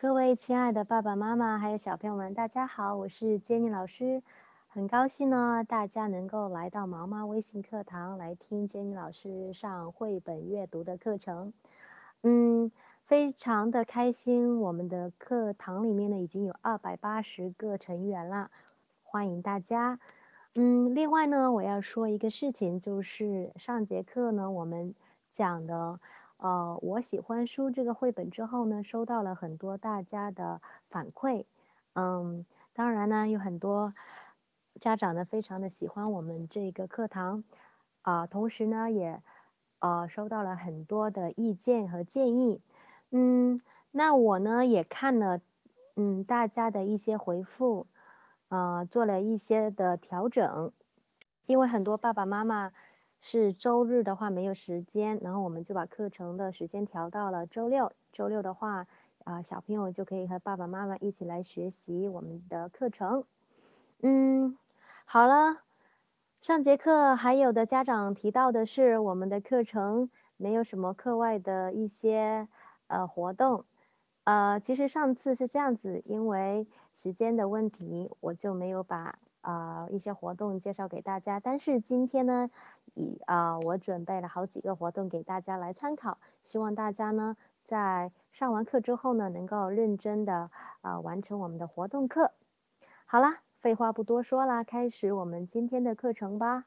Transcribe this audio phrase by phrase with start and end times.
[0.00, 4.22] 各位亲爱的爸爸妈妈还有小朋友们，大家好，我是 Jenny 老师，
[4.68, 11.52] 很高兴呢，大家能够来到毛妈微信课堂来听 Jenny 老师上绘本阅读的课程，
[12.22, 12.70] 嗯，
[13.06, 18.52] 非常的开心，我们的课堂里面呢已经有二百八十个成员了，
[19.02, 19.98] 欢迎大家，
[20.54, 24.94] 嗯，另外呢，我要说一个事情，就是上节课呢我们
[25.32, 25.98] 讲的。
[26.38, 31.44] 呃，我喜欢书这个绘本之后呢，收到了很多大家的反馈，
[31.94, 33.92] 嗯，当然呢，有很多
[34.80, 37.42] 家长呢非常的喜欢我们这个课堂，
[38.02, 39.20] 啊，同时呢也
[39.80, 42.62] 呃收到了很多的意见和建议，
[43.10, 45.40] 嗯，那我呢也看了，
[45.96, 47.88] 嗯，大家的一些回复，
[48.46, 50.70] 啊，做了一些的调整，
[51.46, 52.72] 因为很多爸爸妈妈。
[53.20, 57.92] 是周日的话没有时间，然后我们就把课程的时间调到了周六。
[58.12, 58.86] 周六的话，
[59.24, 63.24] 啊，小朋友就可以和爸爸妈妈一起来学习我们的课程。
[64.00, 64.56] 嗯，
[65.04, 65.62] 好了，
[66.40, 72.46] 上节课还有的家长提到的是我们的课程没有什么课外的一些
[72.86, 73.64] 呃活动。
[74.22, 79.18] 呃，其实上次是这样子，因为时间的问题，我就没有把。
[79.40, 81.40] 啊，一些活动介绍给大家。
[81.40, 82.50] 但是今天呢，
[83.26, 86.18] 啊，我准备了好几个活动给大家来参考。
[86.42, 92.32] 希望大家呢，在上完课之后呢，能够认真的啊完成我们的活动课。
[93.06, 96.64] 好啦，废话不多说啦，开始我们今天的课程吧。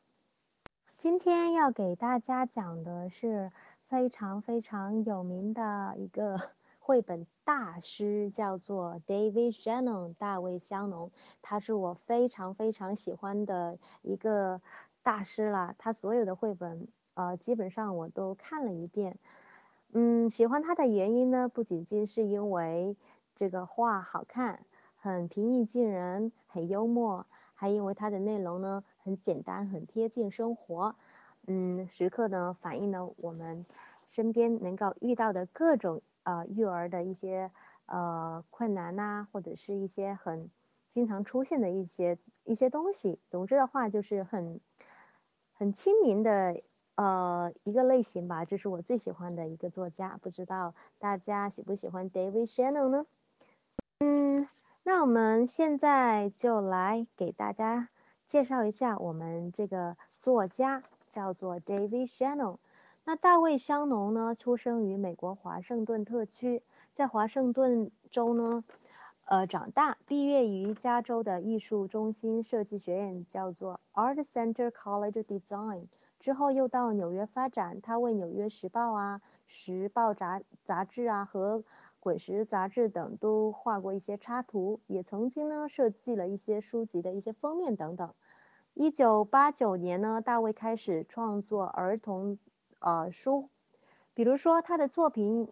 [0.98, 3.52] 今天要给大家讲的是
[3.88, 6.38] 非常非常有名的一个。
[6.84, 11.12] 绘本大师叫做 David Shannon，大卫香农，
[11.44, 14.60] 他是我非常非常喜欢的一个
[15.04, 15.76] 大师了。
[15.78, 19.18] 他所有的绘本，呃，基本上我都看了一遍。
[19.94, 22.96] 嗯，喜欢他的原因呢，不仅仅是因为
[23.36, 30.96] 这个画好看，很平易近人，很幽默，还因为他的内容呢很简单，很贴近生活。
[31.48, 33.66] 嗯，时刻呢反映了我们
[34.08, 36.02] 身边能够遇到的各种。
[36.24, 37.50] 呃，育儿的一些
[37.88, 40.52] 呃困难呐，或者是一些很
[40.88, 43.20] 经常出现的一些一些东西。
[43.28, 44.60] 总之的话，就是很
[45.62, 46.60] 很亲民的
[46.96, 48.46] 呃一个类型吧。
[48.46, 53.06] 这是我最喜欢的一个作家，不知道大家喜不喜欢 David Shannon 呢？
[54.00, 54.50] 嗯，
[54.82, 57.90] 那我们现在就来给大家
[58.26, 62.58] 介绍一下我们这个作家，叫做 David Shannon。
[63.04, 66.64] 那大卫香农呢，出生于美国华盛顿特区，
[66.96, 68.64] 在华盛顿州呢，
[69.32, 75.88] 呃长大，毕业于加州的艺术中心设计学院，叫做 Art Center College Design。
[76.20, 81.60] 之后又到纽约发展，他为《纽约时报》啊、《时报》杂杂志啊和
[82.02, 88.14] 《滚石》杂志等都画过一些插图，也曾经呢设计了一些书籍的一些封面等等。
[88.74, 92.38] 一九八九年呢，大卫开始创作儿童。
[92.80, 93.48] 呃，书，
[94.14, 95.48] 比如说他的作品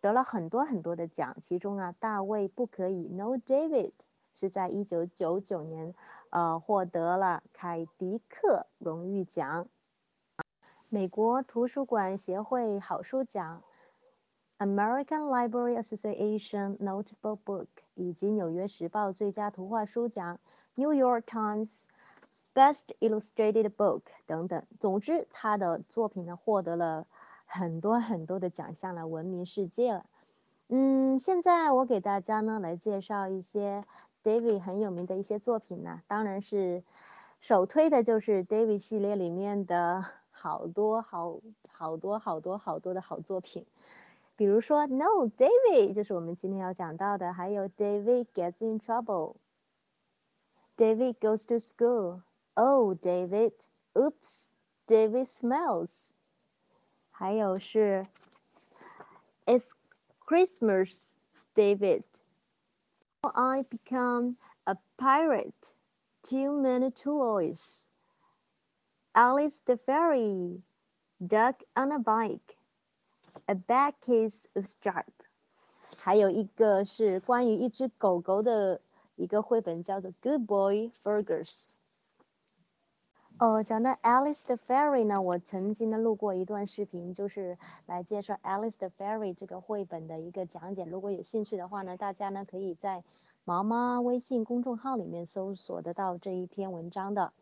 [0.00, 3.92] 得了很多很多的奖，其中啊，大卫不可以 No David
[4.34, 5.94] 是在一九九九年，
[6.30, 9.68] 呃，获得了凯迪克荣誉奖，
[10.88, 13.62] 美国图书馆协会好书奖
[14.58, 20.38] ，American Library Association Notable Book 以及纽约时报最佳图画书奖
[20.74, 21.84] ，New York Times。
[22.54, 27.06] Best Illustrated Book 等等，总之他的作品呢获得了
[27.46, 30.04] 很多很多的奖项了，闻名世界了。
[30.68, 33.84] 嗯，现在我给大家呢来介绍一些
[34.22, 36.82] David 很有名的一些作品呢，当然是
[37.40, 43.64] 首推的就是 David 系列里面的好多好好多好多好多的好作品，
[44.36, 49.36] 比如说 No David 就是我们今天要讲到的，还有 David Gets in Trouble，David
[51.20, 52.22] Goes to School。
[52.58, 53.52] Oh, David!
[53.94, 54.50] Oops,
[54.86, 56.14] David smells.
[57.15, 58.07] 还有是
[59.45, 59.71] It's
[60.25, 61.13] Christmas,
[61.55, 62.03] David.
[63.21, 65.75] I become a pirate.
[66.23, 67.87] Too many toys.
[69.13, 70.61] Alice the fairy.
[71.19, 72.57] Duck on a bike.
[73.47, 75.05] A bad case of stripe.
[75.97, 78.81] 还有一个是关于一只狗狗的
[79.15, 81.69] 一个绘本，叫做《Good Boy Fergus》。
[83.38, 90.86] 呃，讲到 Alice the Fairy 呢，我曾经呢录过一段视频，就是来介绍 Alice the Fairy 这个绘本的一个讲解。
[90.86, 93.04] 如果有兴趣的话呢，大家呢可以在
[93.44, 97.34] 毛妈微信公众号里面搜索得到这一篇文章的。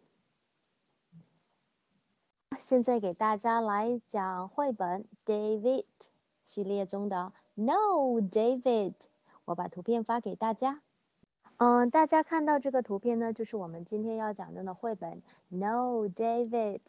[2.59, 5.85] 现在给大家来讲绘本 David
[6.43, 8.95] 系列中的 No David，
[9.45, 10.81] 我把图片发给大家。
[11.59, 15.13] 嗯，大家看到这个图片呢，就是我们今天要讲的绘本
[15.51, 16.81] 《No David》。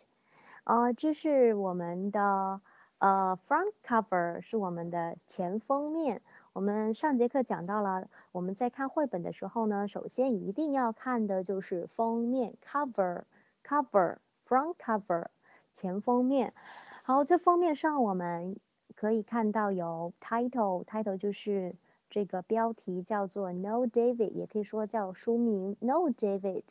[0.64, 2.60] 呃，这是我们的
[2.98, 6.24] 呃 front cover，是我们的前封面。
[6.54, 14.18] 我们上节课讲到了，我们在看绘本的时候呢，首先一定要看的就是封面 cover，cover
[14.48, 15.28] front cover
[15.74, 16.56] 前封面。
[17.04, 18.58] 好，这封面上我们
[18.96, 21.76] 可以看到有 title，title 就是
[22.16, 26.64] 这个标题叫做 No David，也可以说叫书名 No David。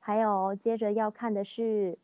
[0.00, 1.96] 还有接着要看的是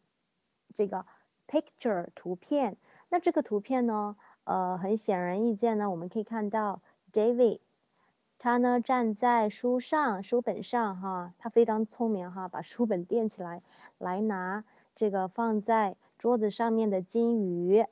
[0.72, 1.04] 这个
[1.48, 2.76] picture 图片。
[3.08, 6.80] 那这个图片呢，呃，很显而易见呢，我们可以看到。
[7.12, 7.58] David，
[8.38, 13.62] 他呢站在书上，书本上哈，他非常聪明哈，把书本垫起来，
[13.98, 17.84] 来拿这个放在桌子上面的金鱼。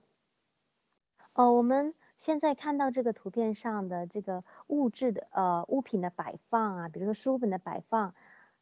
[1.32, 1.94] 哦，我们
[2.24, 8.14] 现在看到这个图片上的这个物质的呃物品的摆放啊，比如说书本的摆放，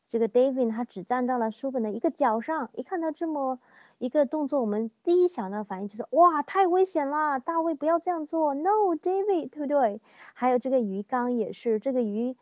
[0.09, 3.61] 这个 David 他只站到了书本的一个角上，一看到这么。
[3.99, 10.01] 一个动作，我们第一想到的反应就是哇，太危险了，大卫不要这样做，No，David，对不对？
[10.35, 12.37] 还有这个鱼缸也是，这个鱼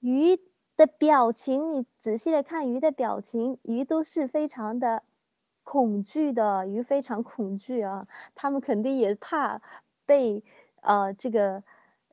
[0.00, 0.40] 鱼
[0.76, 5.04] 的表情，你仔细的看鱼的表情，鱼都是非常的
[5.62, 9.62] 恐惧的，鱼非常恐惧啊，他们肯定也怕
[10.10, 10.42] 被
[10.80, 11.62] 呃这个。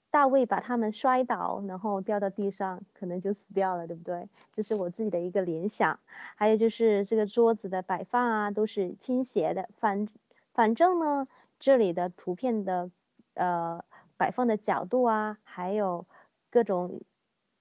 [0.10, 4.30] 大卫把他们摔倒，然后掉到地上，可能就死掉了，对不对？
[4.54, 6.00] 这是我自己的一个联想。
[6.38, 9.68] 还有就是这个桌子的摆放啊，都是倾斜的。
[9.76, 10.08] 反
[10.54, 11.28] 反正呢，
[11.60, 12.90] 这里的图片的
[13.34, 13.84] 呃
[14.16, 16.08] 摆放的角度啊，还有
[16.50, 17.02] 各种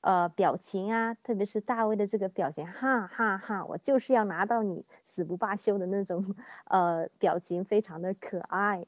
[0.00, 8.86] 呃表情啊，特别是大卫的这个表情，哈哈哈，我就是要拿到你，死不罢休的那种呃表情，非常的可爱。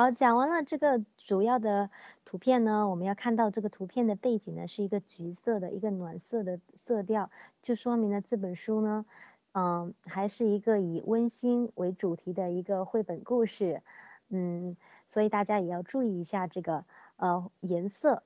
[0.00, 1.90] 好，讲完了这个主要的
[2.24, 7.30] 图片呢，我们要看到这个图片的背景呢是一个橘色的一个暖色的色调，
[7.60, 9.04] 就说明了这本书呢，
[9.52, 13.82] 嗯，还是一个以温馨为主题的一个绘本故事，
[14.30, 14.74] 嗯，
[15.10, 16.86] 所以大家也要注意一下这个
[17.16, 18.22] 呃颜色。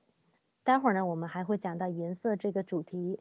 [0.63, 3.19] 待会儿呢，我们还会讲到颜色这个主题。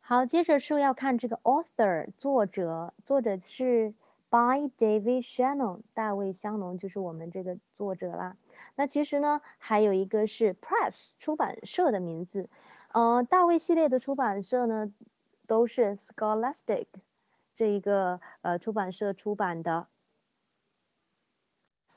[0.00, 3.94] 好，接着是要看这个 author 作者，作者是。
[4.30, 8.36] By David Shannon，大卫香农就是我们这个作者啦。
[8.76, 12.48] 那其实呢，还有一个是 Press 出版社的名字。
[12.92, 14.92] 呃，大卫系列的出版社呢，
[15.48, 16.86] 都是 Scholastic
[17.56, 19.88] 这一个呃出版社出版的。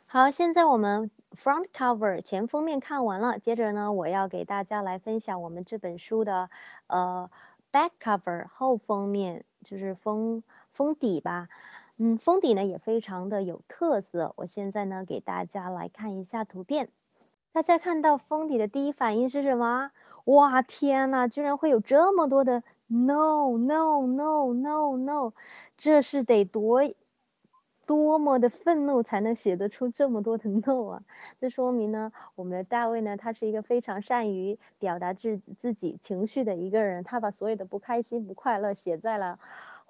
[0.08, 6.50] 好，现在我们 Front Cover 前封面看完了，接着呢，我要给大家来分享我们这本书的
[6.88, 7.30] 呃
[7.72, 11.48] Back Cover 后封面，就是封封底吧。
[12.00, 14.34] 嗯，封底呢也非常的有特色。
[14.38, 16.90] 我现在呢给大家来看一下图片。
[17.52, 19.92] 大家看到封底的第一反应是什么？
[20.26, 25.34] 哇，天呐，居然会有这么多的 no no no no no，
[25.78, 26.82] 这是得多
[27.86, 31.04] 多么的愤怒才能写得出这么多的 no 啊？
[31.40, 37.04] 这说明呢，我们的大卫呢，他是一个非常善于表达自自己情绪的一个人。
[37.04, 39.38] 他把所有的不开心、不快乐写在了。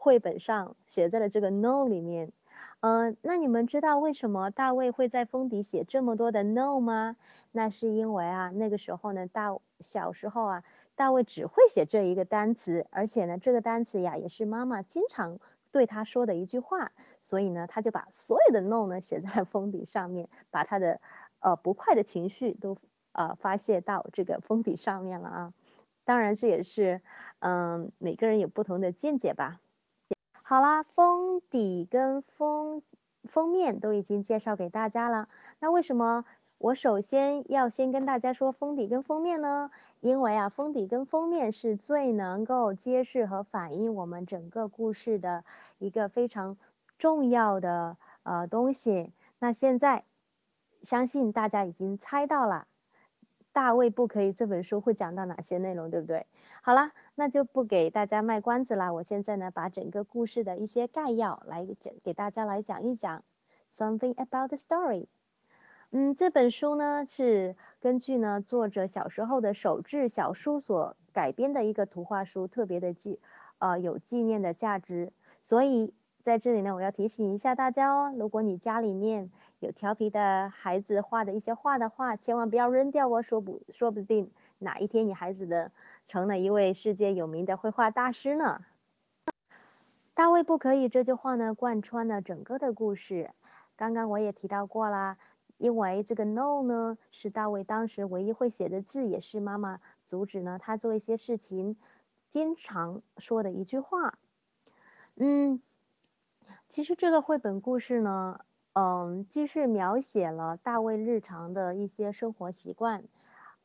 [0.04, 2.34] 绘本上写在了这个 no 里面，
[2.82, 7.16] 嗯，那你们知道为什么大卫会在封底写这么多的 no 吗？
[7.54, 10.64] 那是因为啊，那个时候呢，大小时候啊，
[10.96, 15.40] 大卫只会写这一个单词，而且呢，这个单词呀，也是妈妈经常
[15.72, 16.92] 对他说的一句话，
[17.22, 21.00] 所以呢，他就把所有的 no 呢写在封底上面，把他的
[21.40, 22.76] 呃不快的情绪都
[23.14, 25.54] 呃发泄到这个封底上面了啊。
[26.04, 27.00] 当然，这也是
[27.40, 29.62] 嗯每个人有不同的见解吧。
[30.46, 32.84] 好啦，封底跟封
[33.24, 35.30] 封面都已经介绍给大家了。
[35.60, 36.26] 那为什么
[36.58, 39.72] 我首先要先跟大家说封底跟封面呢？
[40.02, 45.46] 因为啊，封底跟封面是最能够揭示和反映我们整个故事的
[45.78, 46.58] 一个非常
[46.98, 49.14] 重要的呃东西。
[49.40, 50.04] 那现在
[50.82, 52.68] 相信大家已经猜到了。
[53.54, 56.26] 大卫不可以这本书会讲到哪些内容，对不对？
[56.64, 58.92] 好了，那就不给大家卖关子了。
[58.96, 63.24] 我现在呢，把整个故事的一些概要来讲，给大家来讲一讲。
[63.70, 65.06] Something about the story。
[65.92, 73.20] 嗯，这本书呢是根据呢作者小时候的手制小书所改编的一个图画书，特别的纪，
[73.60, 75.14] 呃，有纪念的价值。
[75.44, 75.94] 所以
[76.24, 79.30] 在这里呢，我要提醒一下大家哦，如果你家里面。
[79.64, 84.30] 有调皮的孩子画的一些画的话，千万不要扔掉哦，说不说不定
[84.60, 85.72] 哪一天你孩子的
[86.06, 88.66] 成了一位世界有名的绘画大师呢。
[90.14, 93.32] 大卫不可以这句话呢，贯穿了整个的故事。
[93.78, 95.18] 刚刚我也提到过啦，
[95.58, 101.78] 因为这个 no 呢是大卫当时唯一会写的字，也是妈妈阻止呢他做一些事情
[102.30, 104.20] 经常说的一句话。
[105.16, 105.62] 嗯，
[106.68, 108.42] 其实这个绘本故事呢，
[108.76, 113.04] 嗯，既是描写了大卫日常的一些生活习惯，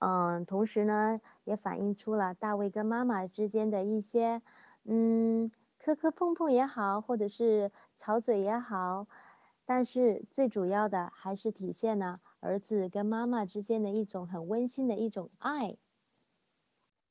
[0.00, 4.42] 嗯，同时呢也反映出了大卫跟妈妈之间的一些，
[4.84, 9.06] 嗯，磕磕碰碰也好，或者是吵嘴也好。
[9.64, 15.76] 但是最主要的还是体现了儿子跟妈妈之间的一种很温馨的一种爱。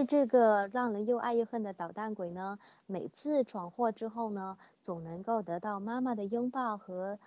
[0.07, 7.19] 这个让人又爱又恨的捣蛋鬼呢，每次闯祸之后呢，总能够得到妈妈的拥抱和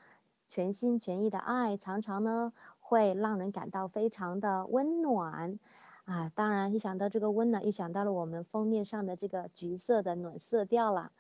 [0.51, 5.59] 全心全意的爱，常常呢会让人感到非常的温暖。
[6.05, 11.13] 啊，当然一想到这个温暖，又想到了我们封面上的这个橘色的暖色调了。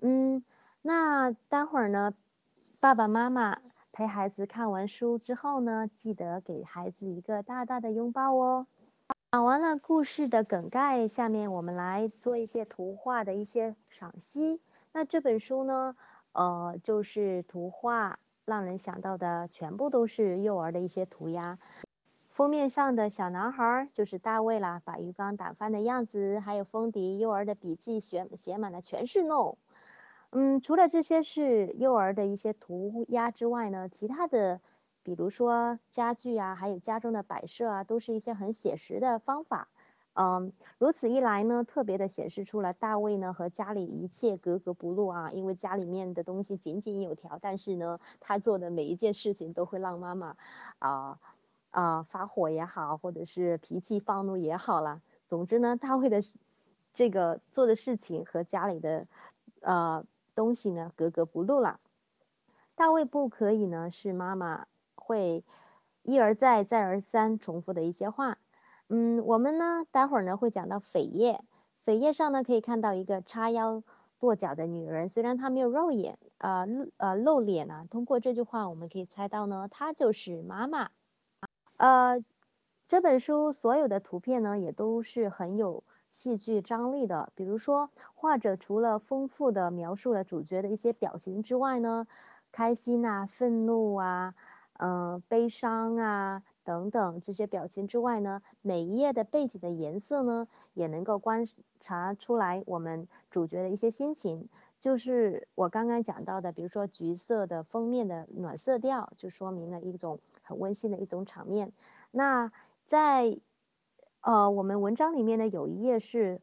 [0.00, 0.44] 嗯，
[0.82, 2.12] 那待会儿呢？
[2.80, 3.56] 爸爸妈妈
[3.90, 8.64] 陪孩子看完书之后呢，记得给孩子一个大大的拥抱哦。
[9.32, 14.60] 讲完了故事的梗概，下面我们来做一些图画的一些赏析。
[14.92, 15.96] 那这本书呢，
[16.32, 21.58] 呃，就是图画让人想到的全部都是幼儿的一些涂鸦。
[22.30, 29.56] 封面上的小男孩就是大卫啦，把鱼缸打翻的样子，还有封底幼儿的笔记写写满了全是 no。
[30.30, 34.60] 嗯，除了这些是幼儿的一些涂鸦之外呢，其他的，
[35.04, 39.68] 比如说家具啊，还有家中的摆设啊，都是一些很写实的方法。
[40.14, 50.36] 嗯，如此一来呢，特别的显示出了大卫呢和家里一切格格不入啊，因为家里面的东西井井有条，但是呢，他做的每一件事情都会让妈妈
[50.78, 51.18] 啊
[51.70, 55.02] 啊发火也好，或者是脾气暴怒也好啦。
[55.26, 56.20] 总之呢，大卫的
[56.94, 59.06] 这个做的事情和家里的
[59.60, 60.04] 呃。
[60.36, 61.78] 东西呢格格不入了，
[62.74, 64.66] 大卫不可以呢是妈妈
[64.96, 65.44] 会
[66.02, 68.38] 一而再再而三重复的一些话。
[68.96, 71.42] 嗯，我们呢待会儿呢会讲到扉页，
[71.84, 73.82] 扉页上呢可以看到一个叉腰
[74.20, 76.64] 跺脚的女人，虽然她没有肉眼呃
[76.98, 80.90] 呃露脸啊，通过这句话我们可以猜到呢她就是妈妈。
[81.76, 82.22] 呃，
[82.86, 85.82] 这本书所有的图片呢也都是很有。
[86.10, 92.06] 戏剧张力的，比如说画者除了丰富的描述了主角的一些表情之外呢，
[92.52, 94.32] 开心啊、愤怒啊、
[94.74, 101.44] 嗯、悲伤啊等等这些表情之外呢，每一页的背景的颜色呢，也能够观
[101.78, 104.48] 察出来我们主角的一些心情。
[104.80, 111.72] 就是我刚刚讲到的，比如说橘色的封面的暖色调，就说明了一种很温馨的一种场面。
[112.10, 112.52] 那
[112.86, 113.38] 在
[114.20, 116.40] 呃，我们文章里面呢有一页是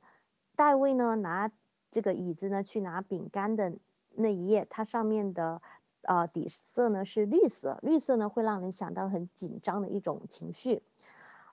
[0.55, 1.51] 大卫呢拿
[1.91, 3.73] 这个椅子呢去拿饼干的
[4.15, 5.61] 那一页，它上面的
[6.03, 10.84] 呃底色呢是绿色，绿色呢会让人想到很紧张的一种情绪。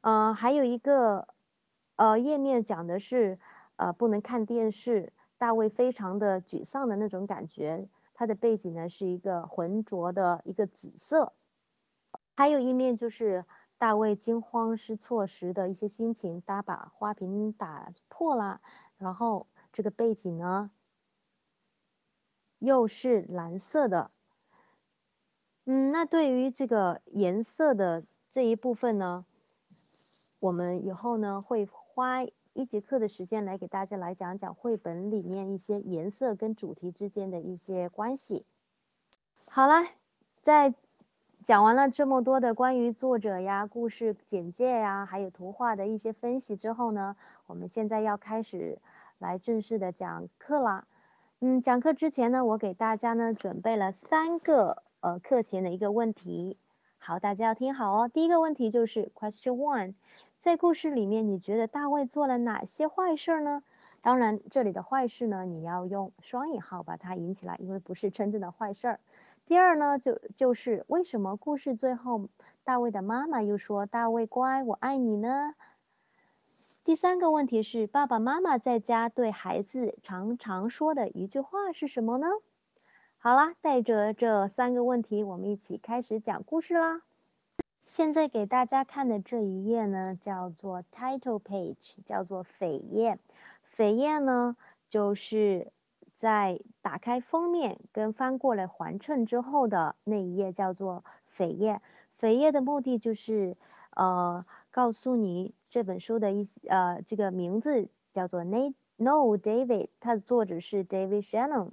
[0.01, 1.29] 呃，还有一个
[1.97, 3.39] 呃页面讲的是
[3.77, 11.33] 呃不能看电视，大卫非常的沮丧的那种感觉，它的背景呢是一个浑浊的一个紫色。
[12.37, 13.45] 还有一面就是。
[13.81, 18.61] 大卫惊慌失措时的一些心情，他把花瓶打破了，
[18.97, 20.73] 然后这个背景呢，
[22.59, 24.11] 又是蓝色的。
[25.71, 29.27] 嗯，那对于这个颜色的这一部分呢，
[30.41, 32.23] 我们以后呢会花
[32.55, 38.47] 一节课的时间来给大家来讲讲绘本里面一些颜色跟主题之间的一些关系。
[39.45, 39.87] 好了，
[40.41, 40.73] 在。
[41.45, 48.79] 讲完了这么多的关于作者呀、故事简介呀，还有图画的一些分析之后呢，我们现在要开始
[49.19, 50.87] 来正式的讲课啦。
[51.39, 56.57] 嗯，讲课之前呢，我给大家呢准备了三个呃课前的一个问题，
[56.99, 58.09] 好，大家要听好哦。
[58.09, 59.95] 第一个问题就是 Question One，
[60.39, 63.63] 在故事里面，你觉得大卫做了哪些坏事呢？
[64.01, 69.01] 当然，这里的坏事呢，你要用双引号把它引起来，因为不是真正的坏事儿。
[69.47, 72.29] 第二呢，就就是为什么故事最后
[72.65, 75.55] 大卫的妈妈又说“大卫乖，我爱你”呢？
[76.85, 82.27] 第三个问题是爸爸妈妈在家对孩子常常说的一句话是什么呢？
[83.21, 87.03] 好啦，带着这三个问题，我们一起开始讲故事啦。
[87.87, 93.19] 现在给大家看的这一页呢，叫做 Title Page，叫做扉页。
[93.77, 94.57] 扉页呢，
[94.89, 95.73] 就是。
[96.21, 101.81] 在打开封面跟翻过来环衬之后的那一页叫做扉页。
[102.21, 103.57] 扉页的目的就是，
[103.91, 111.71] 呃，告诉你这本书的一些呃这个名字叫做 No No David，它的作者是 David Shannon。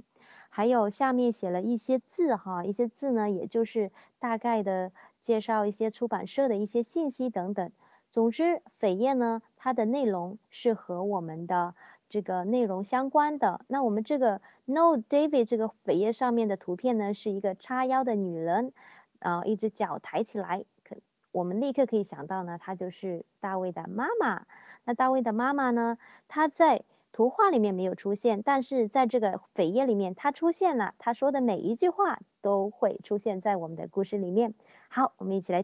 [0.55, 7.73] 还有下面写了一些字哈，一些字呢，也就是大概的介绍一些出版社的一些信息等等。
[8.09, 11.75] 总之，扉页呢，它的内容是和我们的
[12.07, 13.65] 这个内容相关的。
[13.67, 18.71] 那我们这个 No David 这个扉页上面的图片呢，是一个叉腰的女人，
[19.19, 20.95] 啊，一只脚抬起来，可
[21.33, 24.45] 我们立刻可以想到呢，她就是大卫的妈妈。
[24.85, 25.97] 那大卫的妈妈呢，
[26.29, 26.85] 她在
[27.15, 30.93] 图画里面没有出现，但是在这个扉页里面，它出现了。
[30.99, 34.53] 他说的每一句话都会出现在我们的故事里面。
[34.89, 35.63] 好，我们一起来。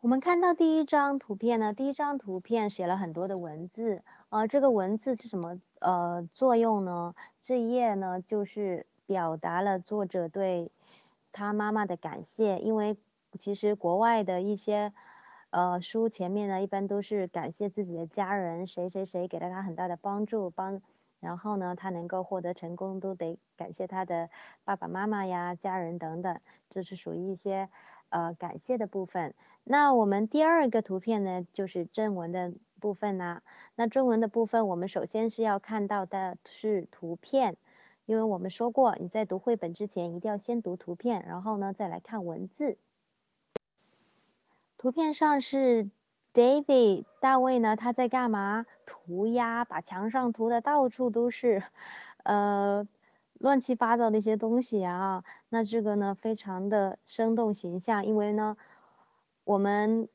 [0.00, 7.14] 我们看到第一张图片呢，第一张图片写了很多的文字，呃，这个文字是什么呃作用呢？
[7.42, 10.70] 这一页呢，就是表达了作者对
[11.34, 12.96] 他妈妈的感谢，因为
[13.38, 14.94] 其实国外的一些
[15.50, 20.80] 呃书前面呢，一般都是感谢自己的家人，谁谁谁给了他很大的帮助，帮，
[21.20, 24.28] 然后呢，他能够获得成功，都得感谢他的
[24.64, 27.68] 爸爸妈妈呀、家人等等，这是属于一些。
[28.08, 29.34] 呃，感谢的部分。
[29.64, 33.42] 那我们第二个图片呢，就是正文的部分啦。
[33.74, 37.56] 那正文的部分，我们首先是要看到的是图片，
[38.04, 42.78] 因为我们说过，你在读绘本之前，一定要先读图片，然后呢再来看文字。
[44.86, 45.90] 图片上是
[46.32, 48.66] David 大卫呢，他在干嘛？
[48.86, 51.64] 涂鸦，把墙上涂的到处都是，
[52.22, 52.86] 呃。
[53.40, 58.56] 乱七八糟的一些东西啊，那这个呢非常的生动形象，因为呢，
[59.44, 60.08] 我们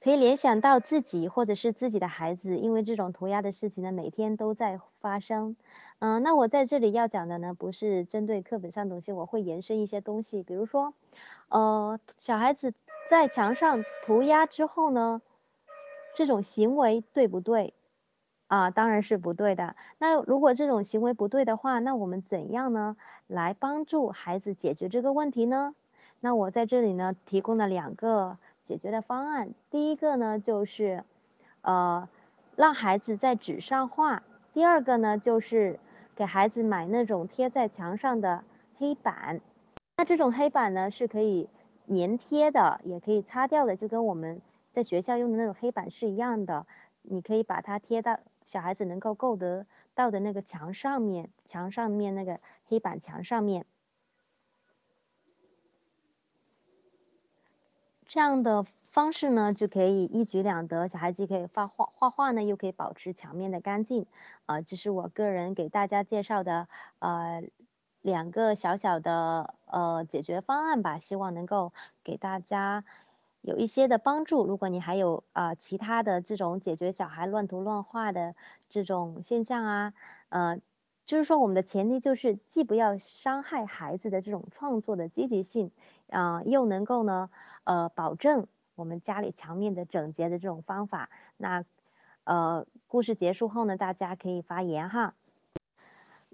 [0.00, 5.54] 可以联想到自己或者是自己的孩子，因为这种涂鸦的事情呢每天都在发生。
[6.00, 10.94] 嗯，那我在这里要讲的呢不是针对课本上的东西，我会延伸一些东西，比如说，
[11.50, 12.74] 呃，小孩子
[13.08, 15.20] 在墙上涂鸦之后呢，
[16.14, 17.74] 这种行为对不对？
[18.46, 19.74] 啊，当然是不对的。
[19.98, 22.96] 那如果这种行为不对的话，那我们怎样呢
[23.26, 25.74] 来帮助孩子解决这个问题呢？
[26.20, 29.54] 那我在这里呢提供了两个解决的方案。
[29.70, 31.04] 第一个呢就是，
[31.62, 32.08] 呃，
[32.54, 35.80] 让孩子在纸上画；第二个呢就是
[36.14, 38.44] 给孩子买那种贴在墙上的
[38.78, 39.40] 黑板。
[39.96, 41.48] 那这种黑板呢是可以
[41.88, 46.66] 粘贴的，也可以擦掉的，就跟我们在学校用的那种黑板是一样的。
[47.02, 48.20] 你可以把它贴到。
[48.46, 53.64] 小孩子能够够得到的那个墙上面，墙上面那个黑板墙上面，
[58.06, 60.86] 这样的方式呢，就可以一举两得。
[60.88, 64.06] 小孩子可以画画画画呢，又可以保持墙面的干净。
[64.44, 66.68] 啊，这是我个人给大家介绍的
[66.98, 67.42] 呃
[68.04, 71.72] 两个小小的呃解决方案吧，希望能够
[72.04, 72.84] 给大家。
[73.40, 74.46] 有一些的帮助。
[74.46, 78.34] 如果你还有啊其他的这种解决小孩乱涂乱画的
[78.68, 79.94] 这种现象啊，
[80.28, 80.60] 呃，
[81.06, 85.70] 就是说我们的前提就是既不要伤害孩子的这种创作的积极性，
[86.10, 87.30] 啊，又能够呢，
[87.64, 91.08] 呃，保证我们家里墙面的整洁的这种方法。
[91.38, 91.64] 那，
[92.24, 95.14] 呃，故事结束后呢，大家可以发言哈。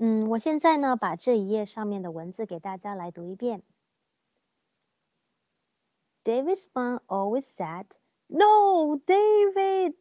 [0.03, 3.63] 嗯，我现在呢把这一页上面的文字给大家来读一遍。
[6.25, 7.85] David's mom always said,
[8.27, 9.95] "No, David."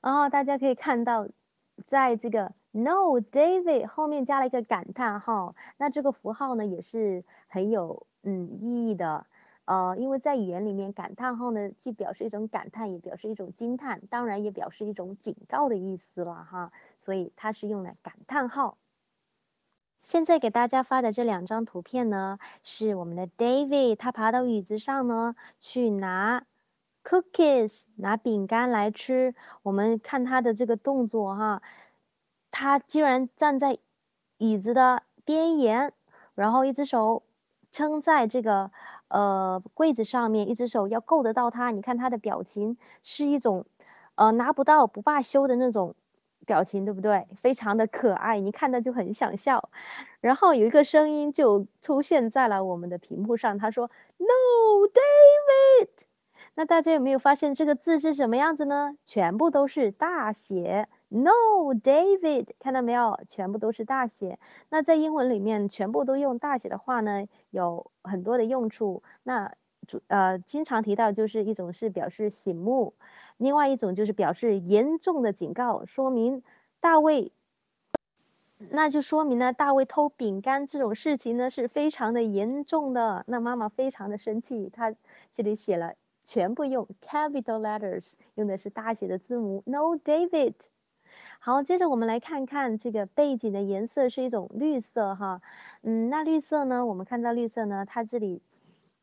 [0.00, 1.28] 然后大家可以看到，
[1.86, 5.54] 在这个 "No, David" 后面加了一个感叹号。
[5.76, 9.24] 那这个符号呢，也是很有嗯意义的。
[9.64, 16.72] 呃，因为在语言里面，感叹号呢，既表示一种感叹，也表示一种惊叹，当然也表示一种警告的意思了哈。
[16.98, 18.76] 所以它是用了感叹号。
[20.02, 26.44] 现在给大家发的这两张图片呢，是我们的 David，他爬到椅子上呢，去拿
[27.04, 29.36] cookies，拿饼干来吃。
[29.62, 31.62] 我们看他的这个动作哈，
[32.50, 33.78] 他居然站在
[34.38, 35.92] 椅子的边沿，
[36.34, 37.22] 然后一只手
[37.70, 38.72] 撑在这个
[39.12, 41.70] 呃柜子上面，一只手要够得到他。
[41.70, 43.66] 你看他的表情是一种
[44.16, 45.94] 呃拿不到不罢休的那种。
[46.44, 47.28] 表情对不对？
[47.40, 49.70] 非常的可爱，你看到就很想笑。
[50.20, 55.88] 然后有一个声音就出现在了我们的屏幕上，他说：“No, David。”
[56.56, 58.96] 那大家有没有发现这个字是什么样子呢？
[59.06, 60.88] 全部都是大写。
[61.14, 63.20] No, David，看到没有？
[63.28, 64.38] 全部都是大写。
[64.70, 69.02] 那在英文里面，全部都用大写的话呢，有很多的用处。
[69.22, 69.54] 那
[69.86, 72.94] 主呃，经常提到就是一种是表示醒目。
[73.36, 76.42] 另外一种就是表示严重的警告，说明
[76.80, 77.30] 大卫，
[78.70, 83.22] 那就说明呢，大卫偷饼干这种事情呢是非常的严重的。
[83.26, 84.94] 那妈妈非常的生气，她
[85.30, 89.62] 这里写了全部用 capital letters，用的是大写的字母。
[89.66, 90.54] No David。
[91.38, 95.40] 好，接着我们来看看这个背景的颜色是一种绿色哈，
[95.82, 98.42] 嗯，那绿色呢，我们看到绿色呢，它这里。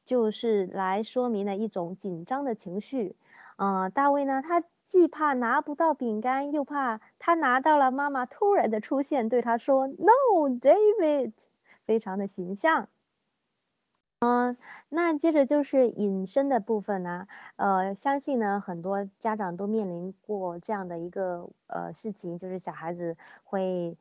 [0.05, 3.15] 就是来说明了一种紧张的情绪。
[3.57, 11.33] 呃，大卫呢，他既怕拿不到饼干，又怕他拿到了，妈妈突然的出现，对他说：“No, David。”
[11.85, 12.89] 非常的形象。
[14.21, 14.57] 嗯，
[14.89, 17.25] 那接着就是隐身的部分呢。
[17.55, 23.97] 呃，相信呢，很多家长都面临过这样的一个呃事情，就是小孩子会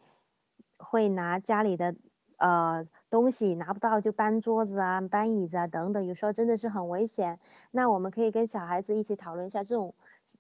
[0.77, 1.95] 会拿家里的
[2.37, 7.39] 呃东西拿不到就搬桌子啊、搬椅子啊等等，有时候真的是很危险。
[7.71, 9.95] 那我们可以跟小孩子一起讨论一下这种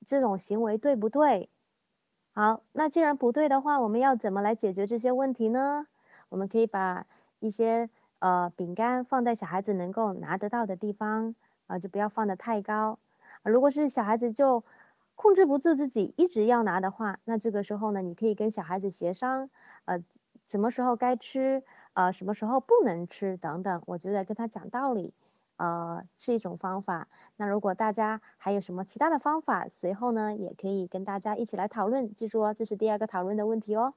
[0.04, 1.50] 这种行为对不对？
[2.34, 5.86] 好，那既然不对的话，我们要怎么来解决这些问题呢？
[6.30, 7.06] 我们可以把
[7.38, 7.88] 一些。
[8.20, 11.34] 呃，饼干放在小孩子能够拿得到的地方
[11.66, 12.98] 啊，就不要放得太高。
[13.44, 14.64] 如果是小孩子就
[15.14, 19.50] 控制不住自己一直要拿的话，那这个时候呢，你可以跟小孩子协商，
[19.84, 20.02] 呃，
[20.46, 23.82] 什么时候该吃，呃，什么时候不能吃等等。
[23.86, 25.14] 我觉得跟他讲道理，
[25.56, 27.08] 呃，是一种方法。
[27.36, 32.14] 那如果大家还有什么其他的方法，随后呢也可以跟大家一起来讨论。
[32.14, 33.94] 记住哦，这是第二个讨论的问题哦。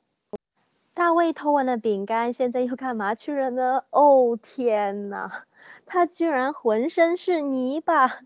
[0.93, 3.83] 大卫偷完了饼干，现在又干嘛去了呢？
[3.91, 5.45] 哦天哪，
[5.85, 8.19] 他居然浑身是泥巴，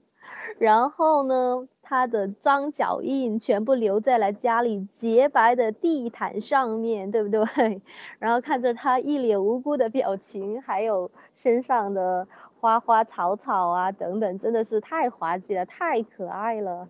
[0.57, 7.81] 然后呢，他的脏脚印全部留在了家里洁白的地毯上面，对不对？
[8.19, 12.27] 然后看着他一脸无辜的表情，还有身上的
[12.59, 16.89] 花花草草啊等等，真的是太滑稽了，太可爱了。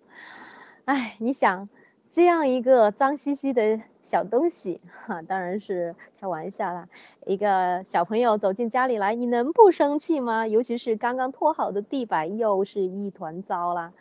[0.86, 1.68] 哎，你想？
[2.15, 6.88] 这样一个脏兮兮的小东西，哈，当然是开玩笑啦。
[7.25, 10.47] 一个小朋友走进家里来，你能不生气吗？
[10.47, 13.91] 尤其是刚刚拖好的地板又是一团糟啦。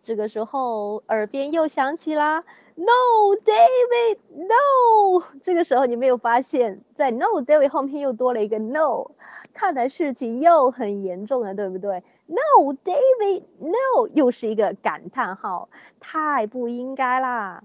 [0.00, 2.42] 这个时候，耳边又响起啦
[2.74, 5.22] “No, David, no”。
[5.42, 9.10] 这个时候，你没有发现，在 “No, David” 后面又多了一个 “No”，
[9.52, 17.64] 看来事情又很严重了，对不对？No, David, no，又是一个感叹号，太不应该啦！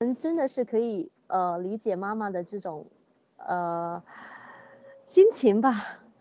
[0.00, 2.84] 嗯，真的是可以呃理解妈妈的这种
[3.38, 4.02] 呃
[5.06, 5.72] 心情吧？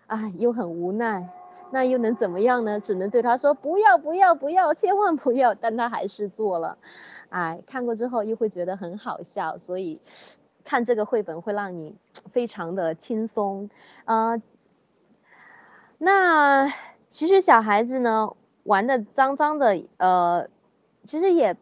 [0.08, 1.28] 哎，又很无奈，
[1.72, 2.80] 那又能怎么样呢？
[2.80, 5.54] 只能对他说不要不要不要，千万不要！
[5.54, 6.78] 但他还是做了。
[7.28, 10.02] 哎，看过之后又会觉得很好笑，所以
[10.64, 11.98] 看这个绘本会让你
[12.32, 13.70] 非常的轻松。
[14.06, 14.42] 呃，
[15.98, 16.74] 那。
[17.14, 20.50] 其实小孩子呢玩的脏脏的，呃，
[21.08, 21.56] 其实也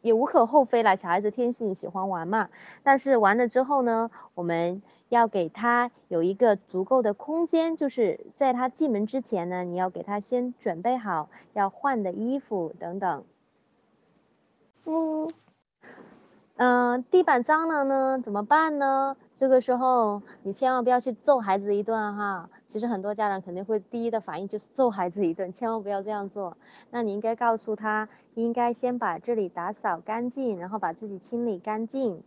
[0.00, 0.94] 也无可厚非啦。
[0.94, 2.48] 小孩子天性喜欢玩嘛。
[2.84, 13.24] 但是玩了之后呢，我们要给他有一个足够的空间，就是在他进门之前呢，你要给他先准备好要换的衣服等等。
[14.84, 15.28] 嗯。
[16.58, 19.16] 嗯，地板脏了呢，怎么办呢？
[19.36, 22.48] 这个时候你千万不要去揍孩子一顿哈。
[22.66, 26.56] 其实很多家长肯定会第一的反应就是揍孩子一顿，千万不要这样做。
[26.90, 32.22] 那你应该告诉他，应该先把这里打扫干净，然后把自己清理干净，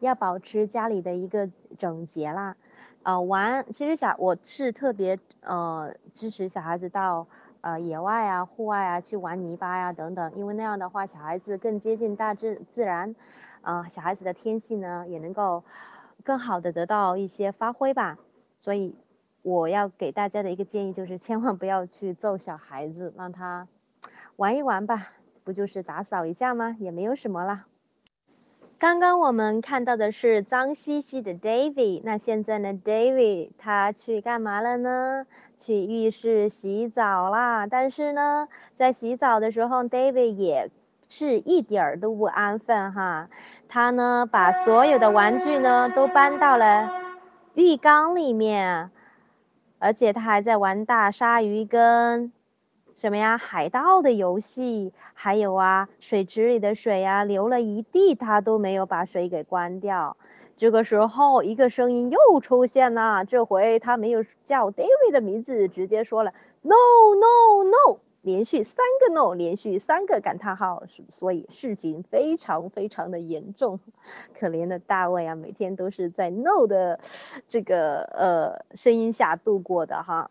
[0.00, 2.56] 要保持家里的一个整洁啦。
[3.04, 7.28] 呃，玩，其实小我是特别呃支持小孩子到。
[7.60, 13.16] 呃，野外啊，户外啊，去玩泥巴呀，等等，因为那样的话，小孩子更接近大自自然，
[13.68, 15.62] 啊，小孩子的天性呢，也能够
[16.24, 18.16] 更好的得到一些发挥吧。
[18.60, 18.96] 所以，
[19.42, 23.68] 我要给大家的一个建议就是，千万不要去揍小孩子，让他
[24.36, 25.08] 玩一玩吧，
[25.44, 26.76] 不就是打扫一下吗？
[26.80, 27.66] 也没有什么啦。
[28.78, 35.26] 刚刚我们看到的是脏兮兮的 David，那现在呢，David 他去干嘛了呢？
[35.58, 37.66] 去浴室洗澡啦。
[37.66, 40.70] 但是呢，在洗澡的时候，David 也
[41.08, 43.30] 是一点儿都不安分哈。
[43.68, 46.90] 他呢，把所有的玩具呢都搬到了
[47.54, 48.90] 浴缸里面，
[49.78, 52.32] 而且他还在玩大鲨鱼跟。
[52.96, 53.38] 什么呀？
[53.38, 60.16] 海盗的游戏，还有啊，水池里的水呀，流了一地，他都没有把水给关掉。
[60.56, 66.74] 这个时候，一个声音又出现了，这回他没有叫 David 的名字，直接说了 “No
[67.14, 73.80] No No”，连续三个 “No”，连续三个感叹号，所以事情非常非常的严重。
[74.38, 77.00] 可怜的大卫啊，每天都是在 “No” 的
[77.46, 80.30] 这个呃声音下度过的哈。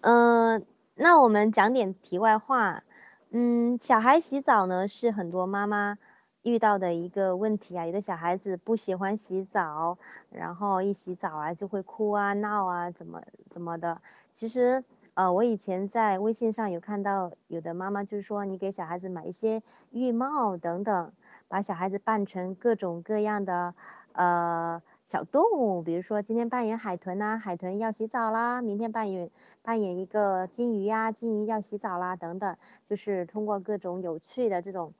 [0.00, 0.64] 嗯。
[0.94, 2.84] 那我们讲点题外话，
[3.30, 5.96] 嗯，小孩洗澡呢是很多妈妈
[6.42, 7.86] 遇到的一个问题啊。
[7.86, 9.96] 有的小孩子不喜欢洗澡，
[10.30, 14.02] 然后一洗澡啊就会哭啊闹啊怎么怎么的。
[14.34, 21.12] 其实，呃，我以前在微信上有看到有的妈妈就是说，你给小孩子买一些浴帽等等，
[21.48, 23.74] 把小孩子扮成各种各样的
[24.12, 32.56] 呃小动物，比如说今天扮演海豚呐，海豚要洗澡啦；明天扮演扮演一个金鱼呀，金鱼要洗澡啦，等等，
[32.88, 34.94] 就是通过各种有趣的这种，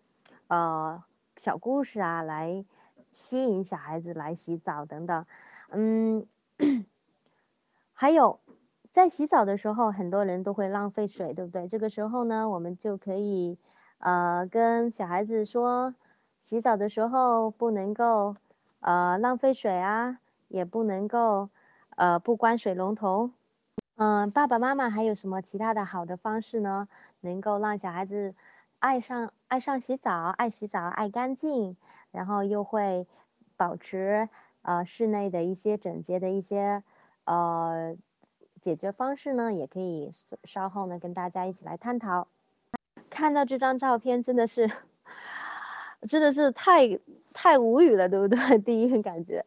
[0.48, 1.02] 呃，
[1.38, 2.66] 小故事啊，来
[3.10, 5.24] 吸引小孩子来洗澡等等。
[5.70, 6.26] 嗯，
[7.94, 8.40] 还有
[8.92, 11.66] 在洗澡的时候，很多人都会浪费水，对不对？
[11.66, 13.58] 这个时候呢，我们就可以，
[13.98, 15.94] 呃，跟小孩子说，
[16.40, 18.36] 洗澡的时候不能够。
[18.84, 21.50] 呃，浪费水啊，也不能够，
[21.94, 23.30] 呃，不关水龙头。
[23.94, 26.88] 嗯，爸爸妈妈还有什么其他的好的方式呢？
[27.20, 28.34] 能够让小孩子
[28.80, 31.76] 爱上爱上洗澡，爱洗澡，爱干净，
[32.10, 33.06] 然后又会
[33.56, 34.28] 保持
[34.62, 36.82] 呃室内的一些整洁的一些
[37.22, 37.94] 呃
[38.62, 39.52] 解决方式呢？
[39.52, 40.10] 也可以
[40.44, 42.28] 稍后呢跟大家一起来探讨。
[43.10, 44.70] 看到这张照片，真的是。
[46.08, 46.98] 真的是太
[47.32, 48.58] 太无语了，对不对？
[48.58, 49.44] 第一感觉，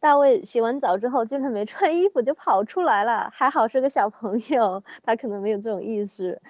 [0.00, 6.42] 大卫洗完澡之后，竟然没穿衣服就跑出来了，还好是个小朋友，他可能没有这种意识，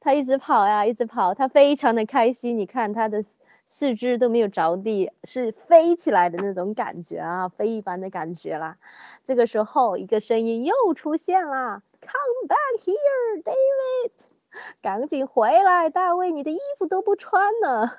[0.00, 2.58] 他一直跑呀，一直跑，他非常的开心。
[2.58, 3.22] 你看他的
[3.68, 8.78] 四肢都没有着地，是飞起来的那种感觉啊，飞一般的感觉啦。
[9.24, 14.28] 这个时候，一个声音又出现了：“Come back here, David！
[14.80, 17.90] 赶紧回来，大卫，你的衣服都不穿呢。”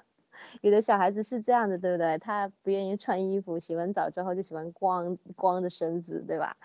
[0.61, 2.17] 有的小孩子是这样的，对不对？
[2.17, 6.57] 他不愿意穿衣服，洗完澡之后就喜欢光光着身子，对吧？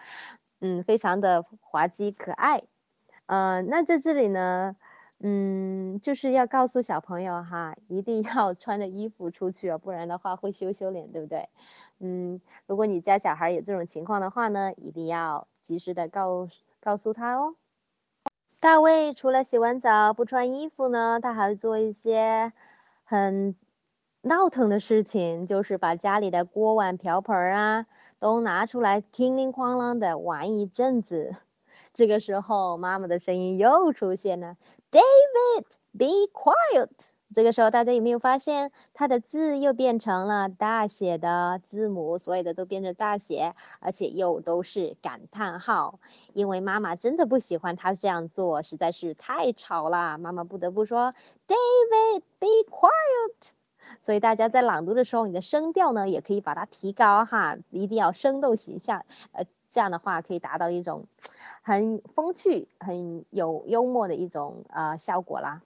[0.60, 2.62] 嗯，非常的滑稽可爱。
[3.26, 4.76] 呃，那在这里呢，
[5.22, 11.48] 嗯，就是要告诉小朋友哈，一定要穿着衣服出去，不然的话会羞羞脸，对不对？
[12.00, 16.48] 嗯，如果你家小孩有这种情况的话呢，一定要及时的告
[16.80, 17.54] 告诉他哦。
[18.58, 22.52] 大卫除了洗完澡不穿衣服呢，他还会做一些
[23.04, 23.54] 很。
[24.24, 27.86] 闹腾的事情就是把家里的锅碗瓢盆啊
[28.20, 31.34] 都拿出来，叮铃哐啷的玩一阵子。
[31.92, 34.54] 这个时候，妈妈的声音又出现了
[34.92, 42.18] ：“David，be quiet。”这个时候，大家有没有发现他的字又变成了大写的字母？
[42.18, 45.98] 所有的都变成大写，而且又都是感叹号。
[46.34, 50.18] 因为妈妈真的不喜欢他这样做，实在是太吵了。
[50.18, 51.14] 妈妈不得不说
[51.48, 53.52] ：“David，be quiet。”
[54.02, 61.06] 所以大家在朗读的时候，你的声调呢也可以把它提高哈，一定要生动形象，呃，这样的话可以达到一种
[61.62, 65.62] 很风趣、很有幽默的一种呃效果啦。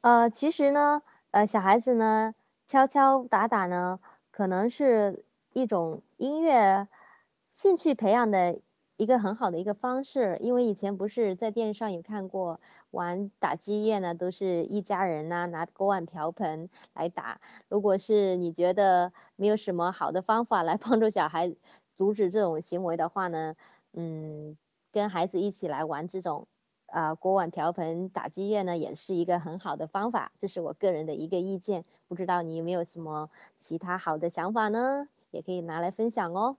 [0.00, 2.34] 呃，其实呢，呃，小孩子呢
[2.66, 6.88] 敲敲打打呢，可能是一种音乐
[7.52, 8.58] 兴趣培养的。
[8.96, 17.40] 一个很好的一个方式，因为以前不是在电视上有看过玩打击乐呢，都是一家人呐，拿锅碗瓢盆来打。
[17.70, 21.54] 如果是你觉得没有什么好的方法来 帮助小孩
[22.00, 23.56] 阻止这种行为的话呢，
[23.92, 24.56] 嗯，
[24.90, 26.48] 跟孩子一起来玩这种
[26.86, 30.32] 啊锅碗瓢盆打击乐呢，也是一个很好的方法。
[30.38, 35.08] 这是我个人的一个意见，不知道你有没有什么其他好的想法呢？
[35.30, 36.56] 也可以拿来分享哦。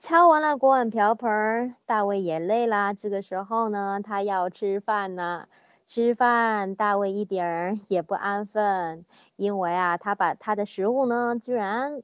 [0.00, 2.92] 敲完了锅碗瓢盆，大卫也累了。
[2.92, 5.46] 这个时候呢，他要吃饭呢。
[5.86, 9.04] 吃饭，大卫一点儿也不安分，
[9.36, 12.02] 因为啊，他把他的食物呢，居然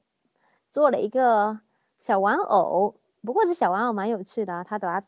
[0.69, 1.59] 做了一个
[1.97, 2.95] 小玩偶。
[3.25, 5.03] 不过这小玩偶蛮有趣的啊，他把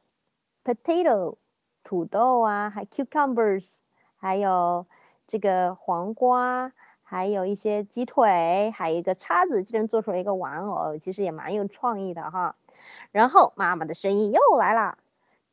[0.63, 1.37] potato
[1.83, 3.79] 土豆啊，还 cucumbers，
[4.17, 4.85] 还有
[5.27, 6.73] 这个黄瓜，
[7.03, 12.55] 还有一些鸡腿，还有一个叉子，竟然做出了一个玩偶，其实也蛮有创意的哈。
[13.11, 14.97] 然后妈妈的声音又来了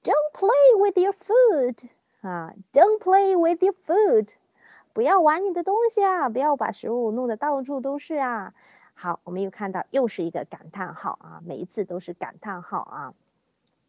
[0.03, 1.89] ，Don't play with your food
[2.23, 4.35] 啊，Don't play with your food，
[4.93, 8.55] 不要玩你的东西啊，不要把食物弄得到处都是啊。
[8.99, 13.15] 好，我们又看到又是一个感叹号啊，每一次都是感叹号啊。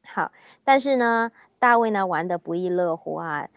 [0.05, 0.33] 好，
[0.65, 3.47] 但是呢，大卫呢玩的不亦乐乎啊，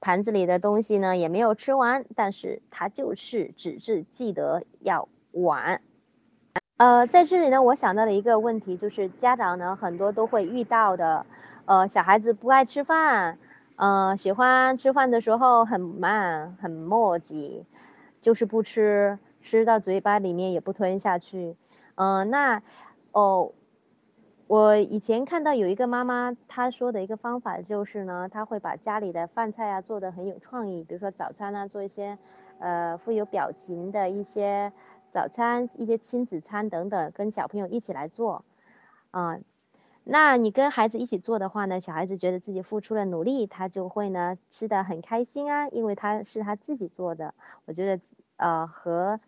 [0.00, 5.82] 盘子里的东西呢也没有吃完，但是他就是只是记得要玩。
[6.76, 11.26] 呃，在这里呢，我想到的一个问题就是家长呢很多都会遇到的，
[11.64, 13.38] 呃，小孩子不爱吃饭，
[13.74, 17.64] 呃，喜欢吃饭的时候很慢很磨叽，
[18.20, 21.54] 就是不吃，吃到嘴巴里面也不吞下去，
[21.96, 22.62] 嗯，那
[23.12, 23.52] 哦，
[24.46, 32.16] 我以前看到有一个妈妈她说的一个方法就是呢，她会把家里的饭菜啊做的很有创意，比如说早餐啊做一些，
[32.58, 34.72] 呃，富有表情的一些。
[35.12, 38.44] 早餐一些亲子餐等等，跟小朋友一起来做，
[39.12, 39.38] 啊，
[40.02, 47.32] 那你跟孩子一起做的话呢，小孩子觉得自己付出了努力，他就会呢吃的很开心啊，因为他是他自己做的。
[47.66, 48.02] 我觉得，
[48.38, 49.20] 呃，和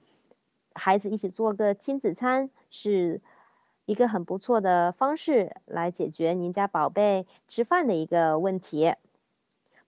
[0.76, 3.20] 孩子一起做个亲子餐，是
[3.86, 8.94] 一个很不错的方式来解决您家宝贝吃饭的一个问题。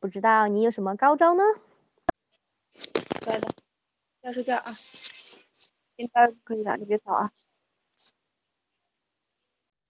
[0.00, 1.42] 不知道你有什么高招呢？
[3.24, 3.48] 乖的，
[4.22, 4.72] 要睡觉啊！
[5.96, 7.32] 应该可以了，你别吵啊。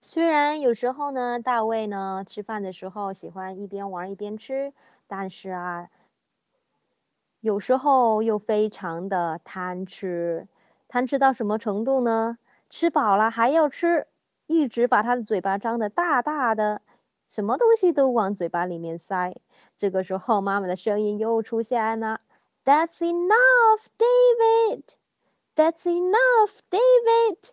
[0.01, 4.73] 虽然有时候呢，大卫呢吃饭的时候喜欢一边玩一边吃，
[5.07, 5.87] 但是啊，
[7.41, 10.47] 有时候又非常的贪吃。
[10.89, 12.37] 贪吃到什么程度呢？
[12.69, 14.07] 吃饱了还要吃，
[14.47, 16.81] 一直把他的嘴巴张得大大的，
[17.29, 19.35] 什么东西都往嘴巴里面塞。
[19.77, 22.21] 这个时候，妈妈的声音又出现了
[22.65, 24.83] ：“That's enough, David.
[25.55, 27.51] That's enough, David.”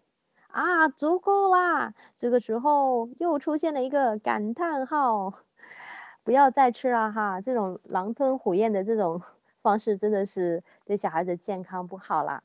[0.49, 1.93] 啊，足够啦！
[2.17, 5.35] 这个时候又出现了一个感叹号
[6.25, 9.21] ：“不要再吃了哈！”这种狼吞虎咽的这种
[9.61, 12.43] 方式，真的是对小孩子健康不好啦。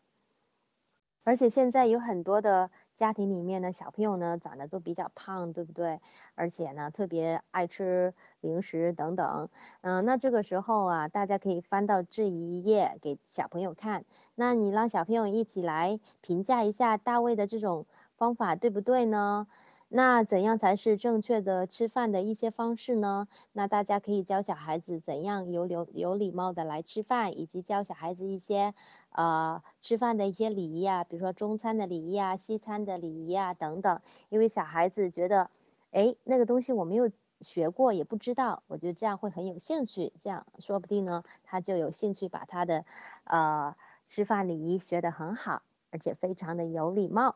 [1.24, 6.00] 而且现在有很多的家庭里面呢，小朋友呢长得都比较胖，对不对？
[6.36, 9.50] 而且呢特别爱吃零食等等。
[9.82, 14.06] 嗯，那这个时候啊，大家可以翻到这一页给小朋友看。
[14.36, 17.86] 那你让小朋友一起来评价一下大卫的这种
[18.18, 19.48] 方法对不对呢？
[19.94, 23.28] 那怎样才是正确的吃饭的一些方式呢？
[23.52, 28.74] 那大家可以教小孩子怎样有有有礼貌的来吃饭，以及教小孩子一些，
[29.10, 34.00] 呃，吃饭的一些礼仪啊，比如说中餐的礼仪啊、西餐的礼仪啊等等。
[34.30, 35.50] 因为小孩子觉得，
[35.92, 42.86] 哎，那个东西我没有学过，也不知道，我觉得这样会很有兴趣，这样说不定呢，他就有兴趣把他的，
[43.26, 43.76] 呃，
[44.08, 47.36] 吃饭礼仪学得很好，而且非常的有礼貌。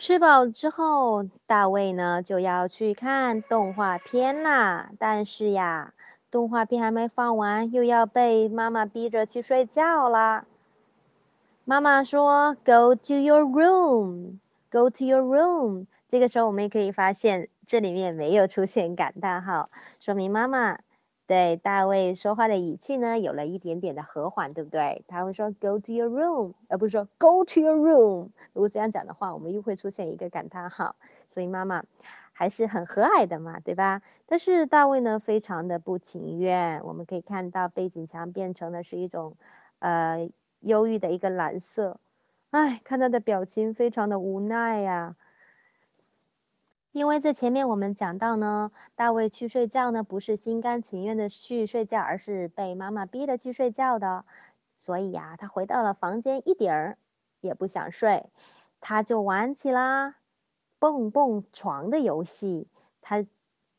[0.00, 4.90] 吃饱之后，大卫呢就要去看动画片啦。
[4.98, 5.92] 但是呀，
[6.30, 10.46] 动画片还没放完，又要被妈妈逼着去睡觉啦。
[11.66, 14.38] 妈妈说：“Go to your room,
[14.70, 20.78] go to your room。”这个时候，我们也可以发现，这里面没有出现感叹号，说明妈妈。
[21.30, 25.04] 对大卫说话的语气呢，有了一点点的和缓，对不对？
[25.06, 28.30] 他会说 “Go to your room”，而不是说 “Go to your room”。
[28.52, 30.96] 如果这样讲的话，我们又会出现一个感叹号。
[31.32, 31.84] 所以妈妈
[32.32, 34.02] 还是很和蔼的嘛，对吧？
[34.26, 36.82] 但是大卫呢，非常的不情愿。
[36.84, 39.36] 我们可以看到背景墙变成的是一种，
[39.78, 42.00] 呃，忧郁的一个蓝色。
[42.50, 45.14] 哎，看他的表情非常的无奈呀。
[46.92, 54.24] 因为在前面我们讲到呢，大卫去睡觉呢，不是心甘情愿的去睡觉，而是被妈妈逼着去睡觉的。
[54.74, 56.98] 所以呀，他回到了房间，一点儿
[57.40, 58.28] 也不想睡，
[58.80, 60.16] 他就玩起了
[60.80, 62.66] 蹦蹦床的游戏。
[63.00, 63.24] 他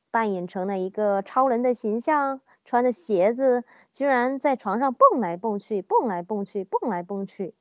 [0.10, 7.54] 扮演成了一个超人的形象，穿着鞋子，居然在床上蹦来蹦去，蹦来蹦去，蹦来蹦去。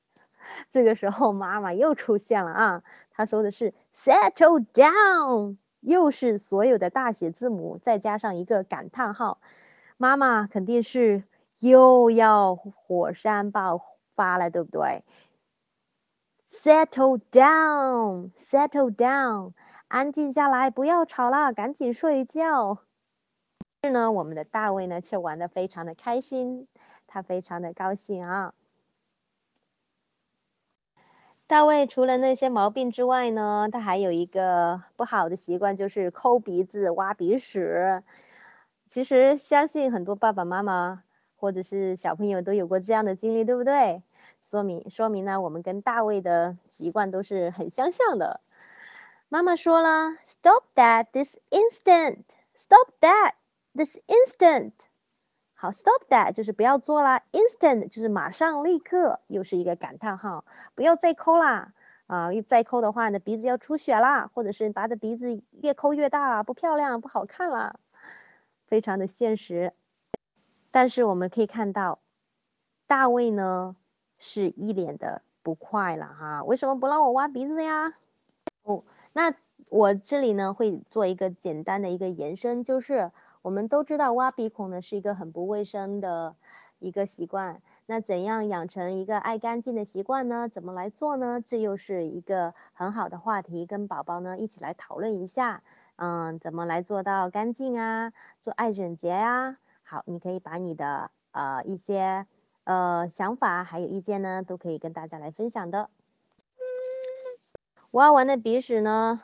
[0.71, 2.83] 这个时候，妈妈又出现了啊！
[3.11, 9.41] 她说的是 “settle down”，又是所有的大写字母，再加上一个感叹号。
[9.97, 11.23] 妈妈肯定是
[11.59, 13.81] 又要火山爆
[14.15, 15.05] 发了，对不对
[16.51, 19.53] ？“settle down”，“settle down”，
[19.89, 22.79] 安静下来，不要吵了，赶紧睡觉。
[23.83, 26.69] 是呢，我们的大卫呢，却玩的非常的开心，
[27.07, 28.55] 他非常的高兴啊。
[31.51, 38.05] 大卫除了那些毛病之外呢，他还有一个不好的习惯，就是抠鼻子、挖鼻屎。
[38.89, 41.03] 其实相信很多爸爸妈妈
[41.35, 44.05] 或者是小朋友都有过这样的经历，对不对？
[44.41, 48.41] 说明说明呢，我们跟大卫的习惯都是很相像的。
[49.29, 52.23] 妈妈说了，Stop that this instant!
[52.55, 53.33] Stop that
[53.75, 54.71] this instant!
[55.61, 61.75] 好，stop that 就是不要做啦，instant 就是马上立刻，又是一个感叹号，不要再抠啦，
[62.07, 67.79] 啊，再抠的话，你的鼻子要出血啦，或者是把的鼻子越抠越大了，不漂亮，不好看了，
[68.69, 69.75] 非常的现实。
[70.71, 71.99] 但是我们可以看到，
[72.87, 73.77] 大卫呢
[74.19, 77.93] 是一脸的不快了哈，为什么不让我挖鼻子呀？
[78.63, 79.35] 哦，那
[79.69, 83.13] 我这里呢会做一个简单的一个延伸，就是。
[83.43, 86.37] 我们都知道挖鼻孔呢是一个很不卫生的
[86.79, 90.49] 一个习惯，那怎样养成一个爱干净的习惯呢？
[90.49, 91.41] 怎么来做呢？
[91.45, 95.63] 这又是一个很好的话题，跟宝宝呢一起来讨论一下。
[95.97, 98.13] 嗯，怎么来做到干净啊？
[98.41, 99.59] 做爱整洁啊？
[99.83, 102.27] 好，你可以把你的呃一些
[102.65, 105.91] 呃想法还有意见呢，都可以跟大家来分享的。
[107.91, 109.23] 挖完的鼻屎呢？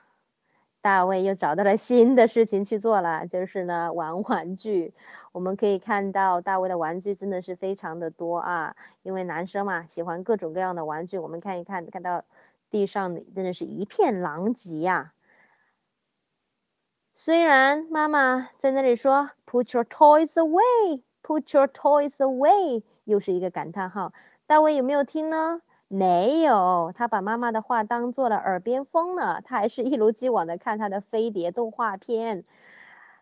[0.86, 4.94] 大卫又找到了新的事情去做了，就是呢玩玩具。
[5.32, 11.18] 我们可以看到大卫的玩具真的是非常的多啊，因为男生嘛喜欢各种各样的玩具。
[11.18, 12.22] 我们看一看，看到
[12.70, 15.12] 地上真的是一片狼藉呀。
[17.16, 24.12] 虽然妈妈在那里说 “Put your toys away, put your toys away”，又是一个感叹号。
[24.46, 25.62] 大卫有没有听呢？
[25.88, 29.40] 没有，他把妈妈的话当做了耳边风呢。
[29.44, 32.42] 他还是一如既往的看他的飞碟动画片，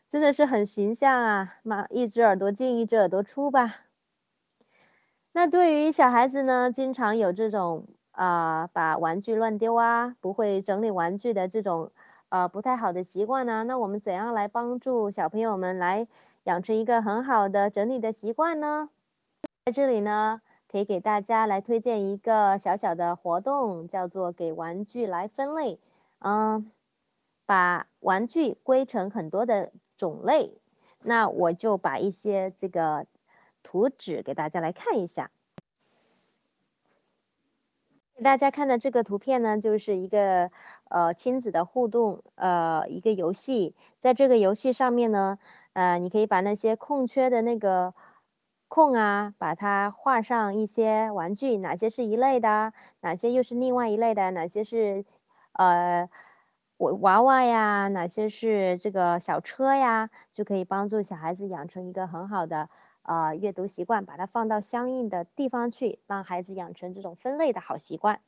[0.08, 1.56] 真的是很形象啊！
[1.62, 3.74] 妈，一只耳朵进，一只耳朵出吧。
[5.32, 11.92] 那对于小孩子呢，经常有这种啊，把玩具乱丢啊，不会整理玩具的这种
[12.30, 13.64] 呃不太好的习惯呢。
[13.64, 16.08] 那我们怎样来帮助小朋友们来
[16.44, 18.88] 养成一个很好的整理的习惯呢？
[19.66, 20.40] 在这里呢。
[20.74, 25.78] 可以给大家来推荐一个小小的活动，叫做给玩具来分类。
[26.18, 26.68] 嗯，
[27.46, 30.58] 把玩具归成很多的种类。
[31.04, 33.06] 那我就把一些这个
[33.62, 35.30] 图纸给大家来看一下。
[38.16, 40.50] 给大家看的这个图片呢，就是一个
[40.88, 43.76] 呃亲子的互动呃一个游戏。
[44.00, 45.38] 在这个游戏上面呢，
[45.74, 47.94] 呃，你可以把那些空缺的那个。
[48.68, 55.04] 空啊，把它画上一些玩具，哪些是一类的，哪些又是另外一类的，哪些是
[55.52, 56.08] 呃
[56.78, 62.68] 娃娃娃呀，哪些是这个小车呀，就可以帮助小孩子养成一个很好的
[63.02, 68.20] 呃阅读习惯，把它放到相应的地方去，让孩子养成这种分类的好习惯。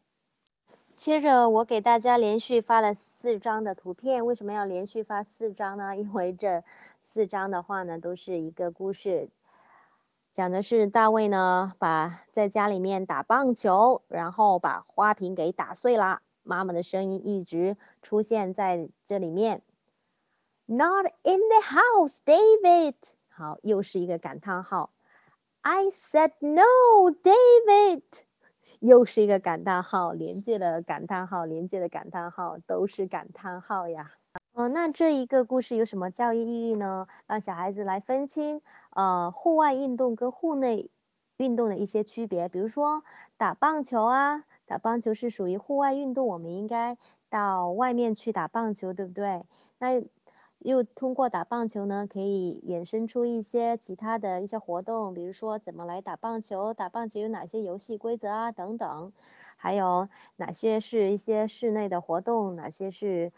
[0.97, 5.97] 接着我给大家连续发了四张的图片，为什么要连续发四张呢？
[5.97, 6.63] 因为这
[7.03, 9.29] 四张的话呢，都是一个故事。
[10.37, 16.21] 讲的是大卫呢，把在家里面打棒球，然后把花瓶给打碎了。
[16.43, 19.63] 妈妈的声音一直出现在这里面。
[20.67, 22.97] Not in the house, David。
[23.31, 24.91] 好，又是一个感叹号。
[25.63, 28.03] I said no, David。
[28.81, 34.13] 又是一个感叹号，连接的感叹号，连接的感叹号，都是感叹号呀。
[34.53, 37.07] 哦，那这一个故事有什么教育意义呢？
[37.27, 38.61] 让小孩子来分清，
[38.97, 40.91] 呃，户外运动跟户内
[41.37, 42.49] 运动的一些区别。
[42.49, 43.05] 比如说
[43.37, 46.97] 打棒球啊，打棒球是属于户外运动，我们应该
[47.29, 49.45] 到外面去打棒球，对不对？
[49.79, 50.03] 那
[50.61, 59.13] 又通过打棒球呢，可以衍生出一些其他的一些活动，比如说怎么来打棒球，打棒球有哪些游戏规则啊，等等，
[59.59, 63.33] 还有哪些是一些室内的活动，哪些是。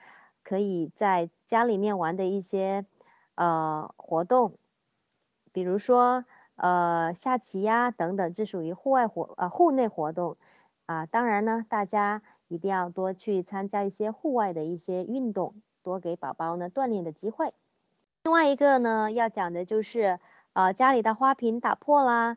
[0.44, 2.86] 可以在家里面玩的一些
[3.34, 4.54] 呃活动，
[5.58, 10.36] 比如说呃下棋呀等等，这属于户外活呃户内活动
[10.86, 11.04] 啊。
[11.04, 17.52] 当然呢，大家一定要多去参加一些户外的一些运动，多给宝宝呢锻炼的机会。
[18.22, 20.20] 另外一个呢，要讲的就是
[20.52, 22.36] 呃家里的花瓶打破啦，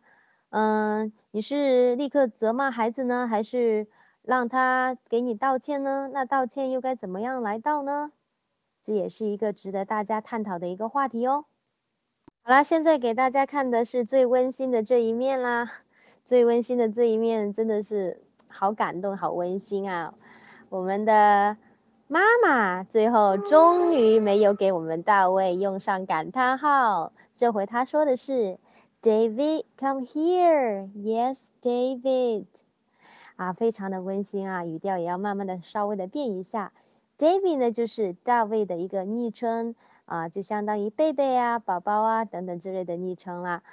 [0.50, 3.88] 嗯，你是立刻责骂孩子呢，还是？
[4.24, 6.10] 让他给你道歉呢？
[6.14, 8.12] 那道歉又该怎么样来道呢？
[8.80, 11.46] 这也是一个值得大家探讨的一个话题哦。
[12.44, 15.70] 好啦，现在给大家看的是最温馨的这一面啦。
[16.26, 20.16] 最温馨的这一面真的是好感动，好温馨啊！
[20.70, 21.56] 我们的
[22.08, 28.58] 妈妈最后终于没有给我们大卫用上感叹号，这回他说的是
[29.04, 30.90] ：“David, come here.
[30.96, 32.46] Yes, David.”
[33.36, 36.74] 啊，非常的温馨啊，语调也要慢慢的稍微的变一下。
[37.20, 39.76] David 呢，就是大卫的一个昵称
[40.06, 43.64] 啊，就相当于贝贝啊、宝宝啊等等之类的昵称啦。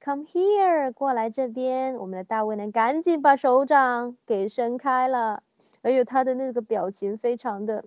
[0.00, 1.96] Come here，过来这边。
[1.96, 5.42] 我们的大卫呢，赶紧把手掌给伸开了，
[5.82, 7.84] 哎呦，他的那个表情非常的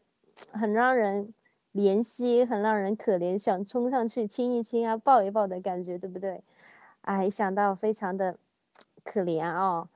[0.51, 1.33] 很让人
[1.73, 6.43] 怜惜，很让人可怜，想冲上去亲一亲啊、抱一抱的感觉，对不对？
[7.01, 8.37] 哎，想到非常的
[9.03, 9.87] 可怜哦。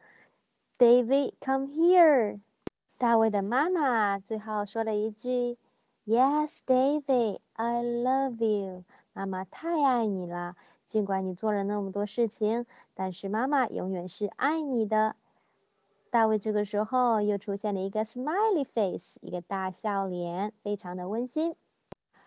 [0.78, 2.39] David, come here。
[2.97, 5.58] 大卫的妈妈最后说了一句
[6.06, 8.84] ：“Yes, David, I love you。”
[9.14, 15.16] 妈妈太爱你了，尽管你做了那么多事情，但是妈妈永远是爱你的。
[16.10, 21.56] 大卫这个时候又出现了一个 smiley face，一个大笑脸，非常的温馨。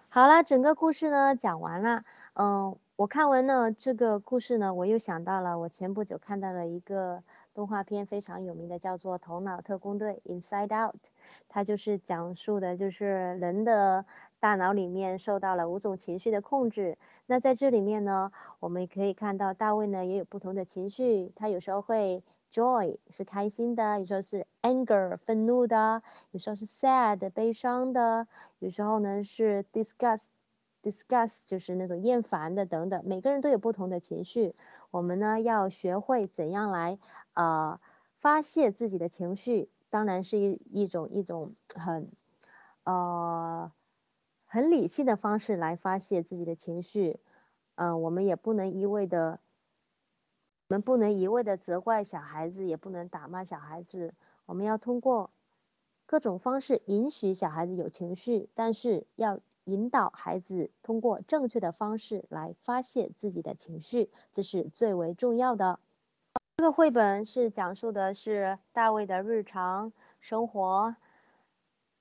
[0.09, 2.03] 好了，整个故事呢讲完了。
[2.35, 7.23] 嗯，我看完了这个故事呢，我又想到了我前不久看到了一个。
[7.55, 11.01] 动画片非常有名的叫做《头脑特工队》（Inside Out），
[11.49, 14.05] 它就是讲述的，就是人的
[14.41, 16.97] 大脑里面受到了五种情绪的控制。
[17.27, 22.23] 那在这里面呢，我们可以看到大卫呢也有不同的情绪，他有时候会
[22.53, 28.27] joy 是开心的，有时候是 anger 愤怒的，有时候是 sad 悲伤的，
[28.59, 30.27] 有时候呢是 disgust
[30.83, 33.03] disgust 就是那种厌烦的等等。
[33.05, 34.55] 每个人都有不同的情绪，
[34.91, 36.99] 我们呢要学会怎样来
[37.35, 37.79] 呃
[38.21, 42.07] 发泄自己的情绪，当然是一一种一种很
[42.85, 43.71] 呃
[44.49, 47.21] 很理性的方式来发泄自己的情绪。
[47.77, 49.39] 嗯，我们也不能一味的。
[50.69, 54.13] 我们不能一味的责怪小孩子，也不能打骂小孩子。
[54.45, 55.31] 我们要通过
[56.05, 65.81] 各种方式允许小孩子有情绪，但是要引导孩子通过正确的方式来发泄自己的情绪，这是最为重要的。
[66.59, 70.97] 这个绘本是讲述的是大卫的日常生活。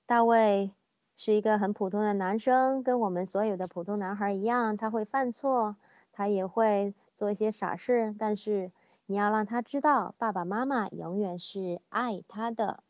[0.05, 0.71] 大卫
[1.17, 5.75] 是一个很普通的男生，跟我们所有的普通男孩一样，他会犯错，
[6.13, 6.95] 他也会。
[7.17, 8.71] 做一些傻事，但是
[9.07, 12.83] 你要让他知道，爸爸妈妈永远是爱他的。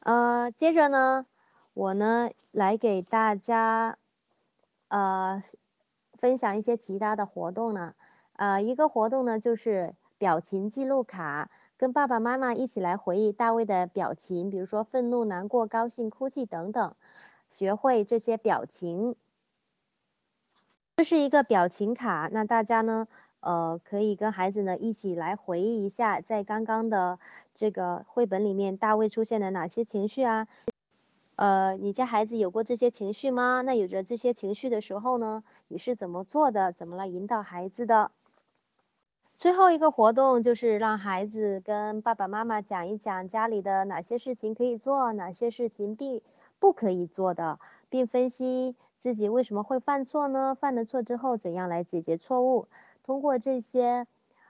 [0.00, 1.24] 呃，接着呢，
[1.72, 3.96] 我呢来给大家
[4.88, 5.42] 呃
[6.12, 7.94] 分享一些其他的活动呢。
[8.34, 16.94] 呃，一个活动呢就是表情记录卡，跟爸爸妈妈一起来回忆大卫的表情，比如说愤怒、难过、高兴、哭泣等等，
[17.50, 19.16] 学会这些表情。
[20.96, 23.08] 这是一个表情卡，那大家呢？
[23.40, 27.20] 呃，可以跟孩子呢一起来回忆一下，在刚刚的
[27.54, 30.48] 这个绘本里面，大卫出现了哪些情绪啊？
[31.36, 33.60] 呃，你家孩子有过这些情绪吗？
[33.60, 36.72] 那有着这些情绪的时候呢，你是怎么做的？
[36.72, 38.10] 怎么来引导孩子的？
[39.36, 46.20] 最后一个活动就是让孩子跟爸爸妈妈讲一讲家里的哪些事情可以做，哪些事情并
[46.60, 50.54] 不可以做的，并分析自己为什么会犯错呢？
[50.54, 52.68] 犯了错之后怎样来解决错误？
[53.02, 54.06] 通过这些，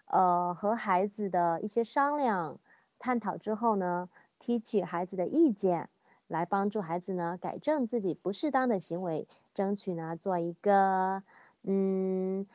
[0.06, 2.58] 呃，和孩子的一些商量、
[2.98, 5.88] 探讨之后呢，提取孩子的意见，
[6.26, 11.22] 来帮助孩子呢改正自己不适当的行为，争取呢做一个
[11.62, 12.46] 嗯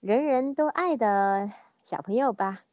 [0.00, 1.50] 人人都爱的
[1.82, 2.67] 小朋友吧。